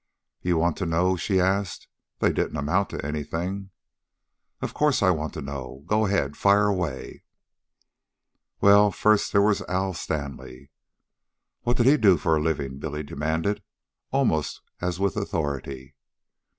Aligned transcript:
"You 0.41 0.57
want 0.57 0.77
to 0.77 0.87
know?" 0.87 1.15
she 1.15 1.39
asked. 1.39 1.87
"They 2.21 2.33
didn't 2.33 2.57
amount 2.57 2.89
to 2.89 3.05
anything." 3.05 3.69
"Of 4.59 4.73
course 4.73 5.03
I 5.03 5.11
want 5.11 5.35
to 5.35 5.43
know. 5.43 5.83
Go 5.85 6.07
ahead. 6.07 6.35
Fire 6.35 6.65
away." 6.65 7.21
"Well, 8.61 8.89
first 8.89 9.31
there 9.31 9.43
was 9.43 9.61
Al 9.69 9.93
Stanley" 9.93 10.71
"What 11.61 11.77
did 11.77 11.85
he 11.85 11.97
do 11.97 12.17
for 12.17 12.35
a 12.35 12.41
livin'?" 12.41 12.79
Billy 12.79 13.03
demanded, 13.03 13.61
almost 14.11 14.61
as 14.81 14.99
with 14.99 15.15
authority. 15.15 15.93